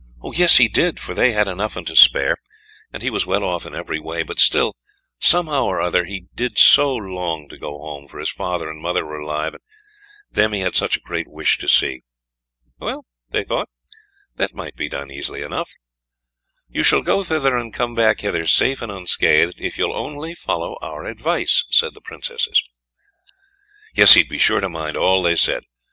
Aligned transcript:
Yes, 0.33 0.57
he 0.57 0.67
did, 0.67 0.99
for 0.99 1.13
they 1.13 1.31
had 1.33 1.47
enough 1.47 1.75
and 1.75 1.85
to 1.85 1.95
spare, 1.95 2.37
and 2.91 3.03
he 3.03 3.11
was 3.11 3.27
well 3.27 3.43
off 3.43 3.67
in 3.67 3.75
every 3.75 3.99
way, 3.99 4.23
but 4.23 4.39
still 4.39 4.75
somehow 5.19 5.65
or 5.65 5.79
other 5.79 6.05
he 6.05 6.25
did 6.33 6.57
so 6.57 6.91
long 6.95 7.47
to 7.49 7.57
go 7.59 7.77
home, 7.77 8.07
for 8.07 8.17
his 8.17 8.31
father 8.31 8.67
and 8.67 8.81
mother 8.81 9.05
were 9.05 9.19
alive, 9.19 9.53
and 9.53 9.61
them 10.31 10.53
he 10.53 10.61
had 10.61 10.75
such 10.75 10.97
a 10.97 11.01
great 11.01 11.27
wish 11.27 11.59
to 11.59 11.67
see. 11.67 12.01
Well, 12.79 13.05
they 13.29 13.43
thought 13.43 13.69
that 14.37 14.55
might 14.55 14.75
be 14.75 14.89
done 14.89 15.11
easily 15.11 15.43
enough. 15.43 15.69
"You 16.67 16.81
shall 16.81 17.03
go 17.03 17.23
thither 17.23 17.55
and 17.55 17.71
come 17.71 17.93
back 17.93 18.21
hither, 18.21 18.47
safe 18.47 18.81
and 18.81 18.91
unscathed, 18.91 19.59
if 19.61 19.77
you 19.77 19.87
will 19.87 19.95
only 19.95 20.33
follow 20.33 20.77
our 20.81 21.05
advice," 21.05 21.63
said 21.69 21.93
the 21.93 22.01
Princesses. 22.01 22.63
Yes, 23.93 24.15
he'd 24.15 24.29
be 24.29 24.39
sure 24.39 24.61
to 24.61 24.67
mind 24.67 24.97
all 24.97 25.21
they 25.21 25.35
said. 25.35 25.61